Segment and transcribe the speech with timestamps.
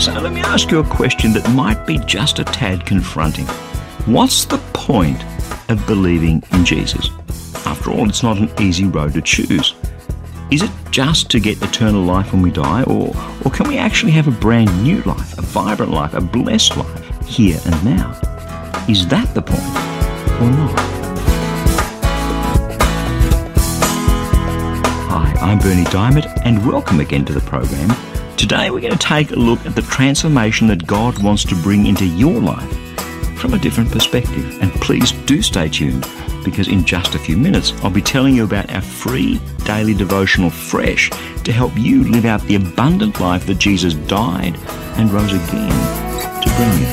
[0.00, 3.44] So let me ask you a question that might be just a tad confronting.
[4.06, 5.22] What's the point
[5.68, 7.10] of believing in Jesus?
[7.66, 9.74] After all, it's not an easy road to choose.
[10.50, 13.14] Is it just to get eternal life when we die, or,
[13.44, 17.26] or can we actually have a brand new life, a vibrant life, a blessed life
[17.26, 18.18] here and now?
[18.88, 19.60] Is that the point,
[20.40, 20.80] or not?
[25.10, 27.94] Hi, I'm Bernie Dymet, and welcome again to the program.
[28.40, 31.84] Today we're going to take a look at the transformation that God wants to bring
[31.84, 32.72] into your life
[33.38, 34.62] from a different perspective.
[34.62, 36.08] And please do stay tuned
[36.42, 40.48] because in just a few minutes I'll be telling you about our free daily devotional
[40.48, 41.10] Fresh
[41.44, 44.56] to help you live out the abundant life that Jesus died
[44.96, 45.68] and rose again
[46.40, 46.86] to bring you.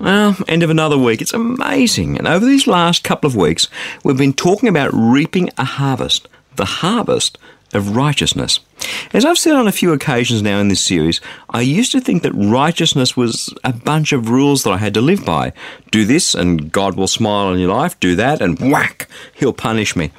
[0.00, 1.22] Well, end of another week.
[1.22, 2.18] It's amazing.
[2.18, 3.68] And over these last couple of weeks,
[4.02, 7.38] we've been talking about reaping a harvest, the harvest
[7.72, 8.60] of righteousness.
[9.12, 11.20] As I've said on a few occasions now in this series,
[11.50, 15.00] I used to think that righteousness was a bunch of rules that I had to
[15.00, 15.52] live by.
[15.90, 19.96] Do this and God will smile on your life, do that and whack, he'll punish
[19.96, 20.10] me.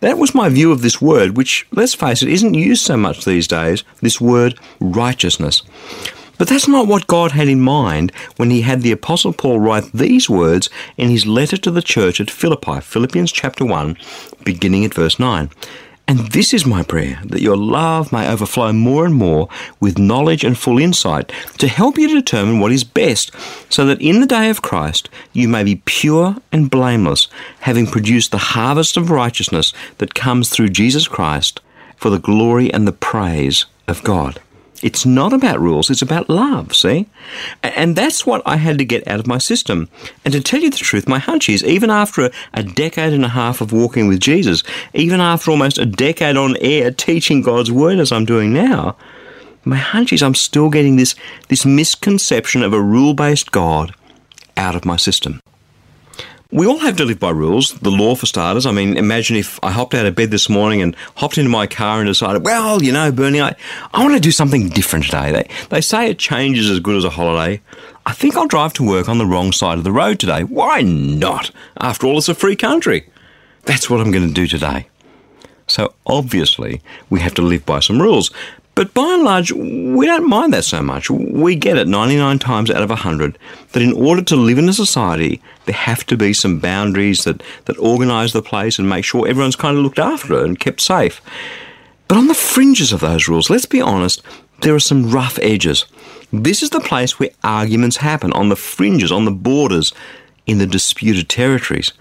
[0.00, 3.24] That was my view of this word, which, let's face it, isn't used so much
[3.24, 5.62] these days, this word righteousness.
[6.38, 9.90] But that's not what God had in mind when he had the Apostle Paul write
[9.92, 10.68] these words
[10.98, 13.96] in his letter to the church at Philippi, Philippians chapter 1,
[14.44, 15.50] beginning at verse 9.
[16.08, 19.48] And this is my prayer, that your love may overflow more and more
[19.80, 23.32] with knowledge and full insight to help you determine what is best,
[23.68, 27.26] so that in the day of Christ you may be pure and blameless,
[27.60, 31.60] having produced the harvest of righteousness that comes through Jesus Christ
[31.96, 34.40] for the glory and the praise of God.
[34.82, 37.06] It's not about rules, it's about love, see?
[37.62, 39.88] And that's what I had to get out of my system.
[40.24, 43.28] And to tell you the truth, my hunch is even after a, decade and a
[43.28, 47.98] half of walking with Jesus, even after almost a decade on air teaching God's word
[47.98, 48.96] as I'm doing now,
[49.64, 51.14] my hunch is I'm still getting this,
[51.48, 53.94] this misconception of a rule based God
[54.56, 55.40] out of my system.
[56.52, 58.66] We all have to live by rules, the law for starters.
[58.66, 61.66] I mean, imagine if I hopped out of bed this morning and hopped into my
[61.66, 63.56] car and decided, well, you know, Bernie, I,
[63.92, 65.32] I want to do something different today.
[65.32, 67.60] They, they say a change is as good as a holiday.
[68.06, 70.44] I think I'll drive to work on the wrong side of the road today.
[70.44, 71.50] Why not?
[71.80, 73.08] After all, it's a free country.
[73.64, 74.86] That's what I'm going to do today.
[75.66, 76.80] So obviously,
[77.10, 78.30] we have to live by some rules.
[78.76, 81.08] But by and large, we don't mind that so much.
[81.08, 83.38] We get it 99 times out of 100
[83.72, 87.42] that in order to live in a society, there have to be some boundaries that,
[87.64, 91.22] that organise the place and make sure everyone's kind of looked after and kept safe.
[92.06, 94.22] But on the fringes of those rules, let's be honest,
[94.60, 95.86] there are some rough edges.
[96.30, 99.94] This is the place where arguments happen, on the fringes, on the borders,
[100.46, 101.94] in the disputed territories.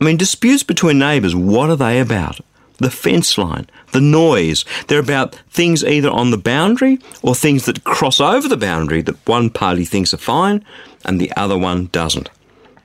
[0.00, 2.40] I mean, disputes between neighbours, what are they about?
[2.78, 4.64] The fence line, the noise.
[4.86, 9.26] They're about things either on the boundary or things that cross over the boundary that
[9.26, 10.64] one party thinks are fine
[11.04, 12.30] and the other one doesn't.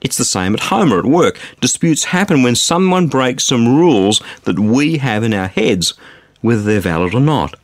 [0.02, 1.40] It's the same at home or at work.
[1.60, 5.94] Disputes happen when someone breaks some rules that we have in our heads,
[6.42, 7.56] whether they're valid or not.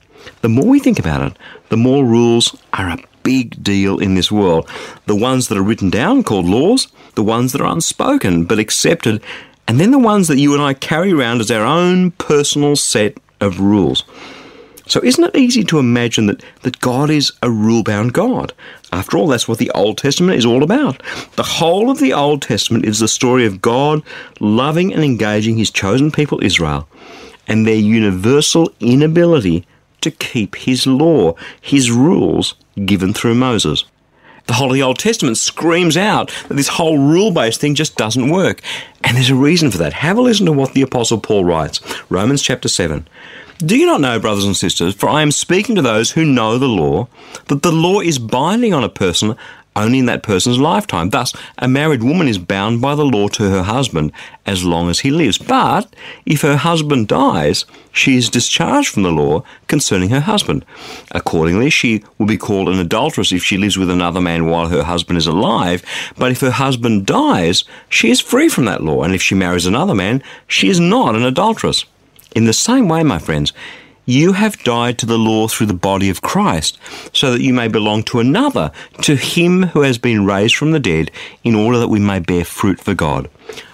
[0.42, 1.38] The more we think about it,
[1.70, 4.70] the more rules are a big deal in this world.
[5.06, 9.22] The ones that are written down, called laws, the ones that are unspoken but accepted
[9.68, 13.18] and then the ones that you and I carry around as our own personal set
[13.42, 14.04] of rules.
[14.88, 18.54] So isn't it easy to imagine that, that God is a rule bound God?
[18.94, 21.04] After all, that's what the Old Testament is all about.
[21.36, 24.02] The whole of the Old Testament is the story of God
[24.40, 26.88] loving and engaging his chosen people Israel
[27.48, 29.68] and their universal inability
[30.02, 32.56] to keep his law, his rules
[32.86, 33.84] given through Moses
[34.48, 38.62] the the Old Testament screams out that this whole rule based thing just doesn't work.
[39.04, 39.94] And there's a reason for that.
[39.94, 43.08] Have a listen to what the Apostle Paul writes Romans chapter 7.
[43.60, 46.58] Do you not know, brothers and sisters, for I am speaking to those who know
[46.58, 47.08] the law,
[47.46, 49.36] that the law is binding on a person
[49.78, 51.12] only in that person's lifetime.
[51.12, 54.12] Thus, a married woman is bound by the law to her husband
[54.46, 55.38] as long as he lives.
[55.38, 55.94] But
[56.26, 60.66] if her husband dies, she is discharged from the law concerning her husband.
[61.12, 64.84] Accordingly, she will be called an adulteress if she lives with another man while her
[64.84, 65.84] husband is alive.
[66.18, 69.04] But if her husband dies, she is free from that law.
[69.04, 71.86] And if she marries another man, she is not an adulteress.
[72.36, 73.54] In the same way, my friends,
[74.08, 76.80] you have died to the law through the body of Christ,
[77.14, 78.72] so that you may belong to another,
[79.04, 81.12] to him who has been raised from the dead,
[81.44, 83.30] in order that we may bear fruit for God.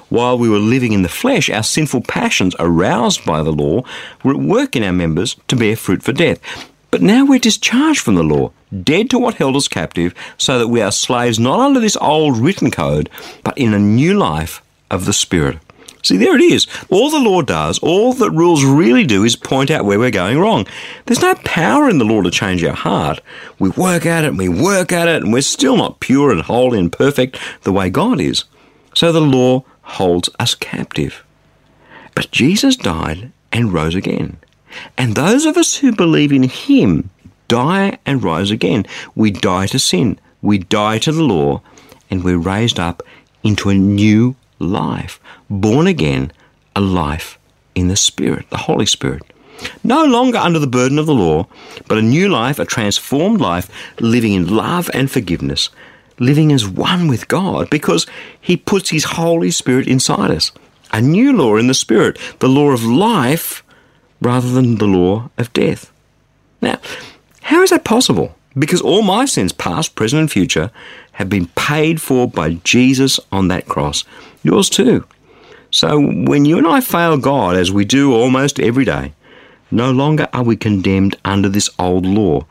[0.09, 3.83] While we were living in the flesh, our sinful passions, aroused by the law,
[4.23, 6.39] were at work in our members to bear fruit for death.
[6.89, 8.51] But now we're discharged from the law,
[8.83, 12.37] dead to what held us captive, so that we are slaves not under this old
[12.37, 13.09] written code,
[13.43, 15.57] but in a new life of the Spirit.
[16.03, 16.67] See, there it is.
[16.89, 20.37] All the law does, all that rules really do is point out where we're going
[20.37, 20.67] wrong.
[21.05, 23.21] There's no power in the law to change our heart.
[23.57, 26.41] We work at it and we work at it, and we're still not pure and
[26.41, 28.43] holy and perfect the way God is.
[28.93, 31.23] So the law holds us captive.
[32.15, 34.37] But Jesus died and rose again.
[34.97, 37.09] And those of us who believe in Him
[37.53, 38.83] die and rise again.
[39.13, 41.61] We die to sin, we die to the law,
[42.09, 43.03] and we're raised up
[43.43, 45.19] into a new life,
[45.49, 46.31] born again,
[46.75, 47.37] a life
[47.75, 49.21] in the Spirit, the Holy Spirit.
[49.83, 51.47] No longer under the burden of the law,
[51.87, 53.69] but a new life, a transformed life,
[53.99, 55.69] living in love and forgiveness,
[56.19, 58.07] living as one with God because
[58.41, 60.51] He puts His Holy Spirit inside us.
[60.91, 63.63] A new law in the Spirit, the law of life
[64.21, 65.91] rather than the law of death.
[66.61, 66.79] Now,
[67.41, 68.35] how is that possible?
[68.57, 70.71] Because all my sins, past, present, and future,
[71.13, 74.03] have been paid for by Jesus on that cross.
[74.43, 75.05] Yours too.
[75.71, 79.13] So when you and I fail God, as we do almost every day,
[79.71, 82.45] no longer are we condemned under this old law.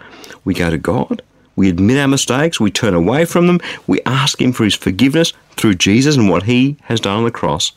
[0.45, 1.23] We go to God,
[1.55, 5.33] we admit our mistakes, we turn away from them, we ask Him for His forgiveness
[5.53, 7.73] through Jesus and what He has done on the cross.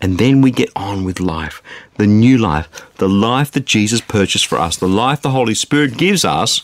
[0.00, 1.62] And then we get on with life,
[1.96, 5.96] the new life, the life that Jesus purchased for us, the life the Holy Spirit
[5.96, 6.60] gives us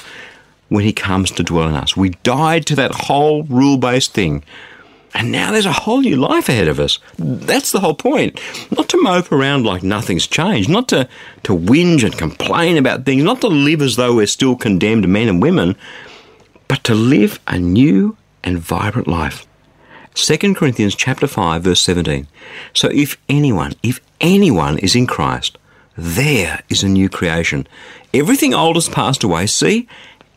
[0.69, 1.97] when He comes to dwell in us.
[1.97, 4.44] We died to that whole rule based thing.
[5.15, 6.99] And now there's a whole new life ahead of us.
[7.19, 8.38] That's the whole point.
[8.70, 11.09] Not to mope around like nothing's changed, not to,
[11.44, 15.29] to whinge and complain about things, not to live as though we're still condemned men
[15.29, 15.76] and women,
[16.69, 19.47] but to live a new and vibrant life.
[20.14, 22.26] 2 Corinthians chapter 5 verse 17.
[22.75, 25.59] So if anyone, if anyone is in Christ,
[25.97, 27.67] there is a new creation.
[28.12, 29.47] Everything old has passed away.
[29.47, 29.88] See,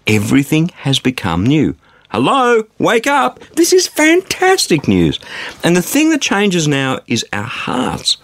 [0.08, 1.76] everything has become new.
[2.10, 3.40] Hello, wake up.
[3.56, 5.20] This is fantastic news.
[5.64, 8.18] And the thing that changes now is our hearts.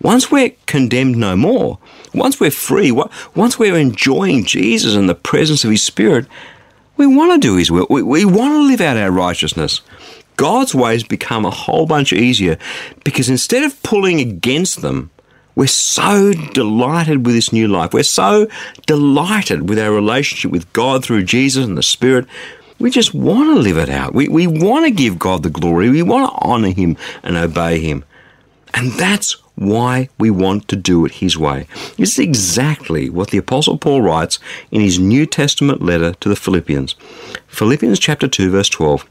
[0.00, 1.78] Once we're condemned no more,
[2.14, 6.26] once we're free, once we're enjoying Jesus and the presence of His Spirit,
[6.96, 7.86] we want to do His will.
[7.90, 9.80] We, we want to live out our righteousness.
[10.36, 12.58] God's ways become a whole bunch easier
[13.04, 15.10] because instead of pulling against them,
[15.54, 17.92] we're so delighted with this new life.
[17.92, 18.48] We're so
[18.86, 22.26] delighted with our relationship with God through Jesus and the Spirit.
[22.78, 24.14] We just want to live it out.
[24.14, 25.90] We, we want to give God the glory.
[25.90, 28.04] We want to honor Him and obey Him.
[28.74, 31.66] And that's why we want to do it His way.
[31.96, 34.38] This is exactly what the Apostle Paul writes
[34.70, 36.94] in his New Testament letter to the Philippians.
[37.46, 39.06] Philippians chapter 2, verse 12.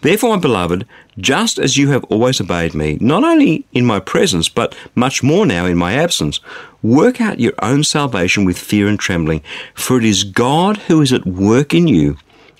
[0.00, 0.86] Therefore, my beloved,
[1.18, 5.46] just as you have always obeyed me, not only in my presence, but much more
[5.46, 6.40] now in my absence,
[6.82, 9.42] work out your own salvation with fear and trembling,
[9.74, 12.16] for it is God who is at work in you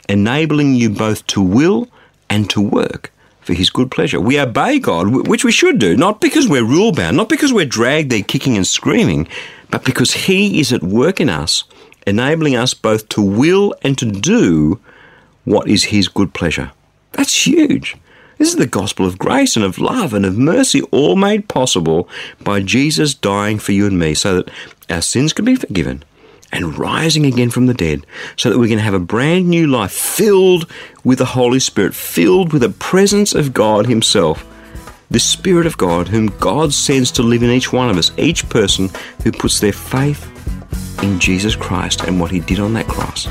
[0.09, 1.89] enabling you both to will
[2.29, 4.21] and to work for his good pleasure.
[4.21, 7.67] We obey God, which we should do, not because we're rule bound, not because we're
[7.67, 9.27] dragged there kicking and screaming,
[9.71, 11.65] but because he is at work in us,
[12.07, 14.81] enabling us both to will and to do
[15.45, 16.71] what is his good pleasure.
[17.13, 17.97] That's huge.
[18.39, 22.09] This is the gospel of grace and of love and of mercy, all made possible
[22.43, 24.51] by Jesus dying for you and me so that
[24.91, 26.03] our sins can be forgiven
[26.53, 28.05] and rising again from the dead
[28.37, 30.71] so that we can have a brand new life filled
[31.05, 34.45] with the Holy Spirit, filled with the presence of God Himself.
[35.11, 38.49] The Spirit of God, whom God sends to live in each one of us, each
[38.49, 38.91] person
[39.23, 40.29] who puts their faith
[41.03, 43.29] in Jesus Christ and what He did on that cross.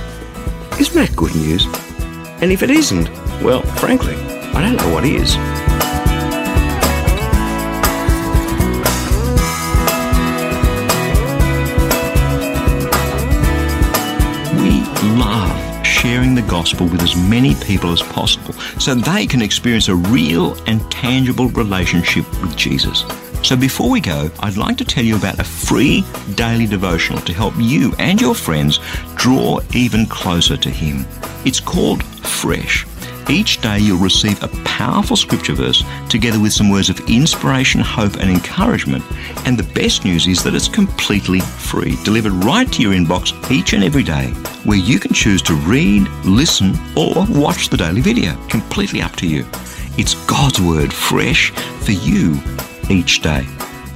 [0.79, 1.65] Isn't that good news?
[2.41, 3.09] And if it isn't,
[3.43, 4.15] well, frankly,
[4.53, 5.38] I don't know what is.
[15.83, 20.55] Sharing the gospel with as many people as possible so they can experience a real
[20.65, 23.05] and tangible relationship with Jesus.
[23.43, 27.33] So before we go, I'd like to tell you about a free daily devotional to
[27.33, 28.79] help you and your friends
[29.13, 31.05] draw even closer to Him.
[31.45, 32.88] It's called Fresh.
[33.31, 38.17] Each day you'll receive a powerful scripture verse together with some words of inspiration, hope,
[38.17, 39.05] and encouragement.
[39.45, 43.71] And the best news is that it's completely free, delivered right to your inbox each
[43.71, 44.31] and every day,
[44.65, 48.35] where you can choose to read, listen, or watch the daily video.
[48.50, 49.45] Completely up to you.
[49.97, 52.38] It's God's Word fresh for you
[52.89, 53.47] each day.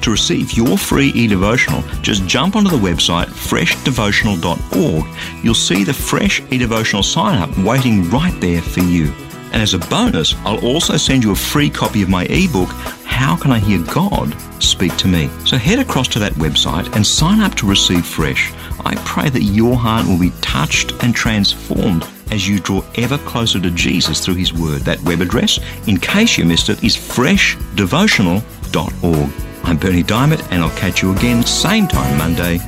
[0.04, 5.44] To receive your free e-devotional, just jump onto the website freshdevotional.org.
[5.44, 9.14] You'll see the Fresh e-devotional sign up waiting right there for you.
[9.56, 12.68] And as a bonus, I'll also send you a free copy of my ebook,
[13.06, 15.30] How Can I Hear God Speak to Me?
[15.46, 18.52] So head across to that website and sign up to receive Fresh.
[18.84, 23.62] I pray that your heart will be touched and transformed as you draw ever closer
[23.62, 24.82] to Jesus through His Word.
[24.82, 25.58] That web address,
[25.88, 29.30] in case you missed it, is freshdevotional.org.
[29.64, 32.60] I'm Bernie Dymet, and I'll catch you again same time Monday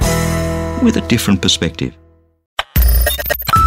[0.81, 1.97] with a different perspective.